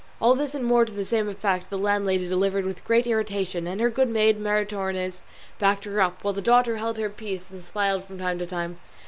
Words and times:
All 0.19 0.33
this 0.33 0.55
and 0.55 0.65
more 0.65 0.83
to 0.83 0.91
the 0.91 1.05
same 1.05 1.29
effect 1.29 1.69
the 1.69 1.77
landlady 1.77 2.27
delivered 2.27 2.65
with 2.65 2.83
great 2.83 3.05
irritation, 3.05 3.67
and 3.67 3.79
her 3.79 3.91
good 3.91 4.07
maid 4.07 4.39
Maritornes 4.39 5.21
backed 5.59 5.85
her 5.85 6.01
up, 6.01 6.23
while 6.23 6.33
the 6.33 6.41
daughter 6.41 6.77
held 6.77 6.97
her 6.97 7.07
peace 7.07 7.51
and 7.51 7.63
smiled 7.63 8.05
from 8.05 8.17
time 8.17 8.39
to 8.39 8.47
time. 8.47 8.79